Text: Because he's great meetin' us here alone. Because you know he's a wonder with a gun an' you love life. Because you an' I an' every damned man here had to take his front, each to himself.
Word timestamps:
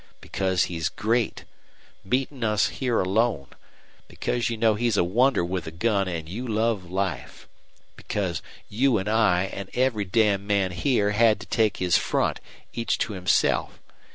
Because 0.19 0.63
he's 0.63 0.89
great 0.89 1.43
meetin' 2.03 2.43
us 2.43 2.69
here 2.69 2.99
alone. 3.01 3.49
Because 4.07 4.49
you 4.49 4.57
know 4.57 4.73
he's 4.73 4.97
a 4.97 5.03
wonder 5.03 5.45
with 5.45 5.67
a 5.67 5.71
gun 5.71 6.07
an' 6.07 6.25
you 6.25 6.47
love 6.47 6.89
life. 6.89 7.47
Because 7.95 8.41
you 8.67 8.97
an' 8.97 9.07
I 9.07 9.43
an' 9.45 9.69
every 9.75 10.05
damned 10.05 10.47
man 10.47 10.71
here 10.71 11.11
had 11.11 11.39
to 11.41 11.45
take 11.45 11.77
his 11.77 11.99
front, 11.99 12.39
each 12.73 12.97
to 12.97 13.13
himself. 13.13 13.79